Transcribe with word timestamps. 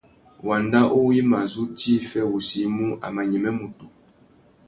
Wanda 0.47 0.79
uwú 0.97 1.09
i 1.21 1.21
mà 1.29 1.39
zu 1.51 1.63
djï 1.77 1.95
fê 2.09 2.21
wussi 2.29 2.59
i 2.67 2.71
mú, 2.75 2.87
a 3.05 3.07
mà 3.15 3.21
nyême 3.29 3.51
mutu. 3.57 3.85